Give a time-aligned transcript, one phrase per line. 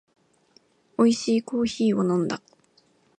[0.97, 2.41] おいしいコーヒーを飲んだ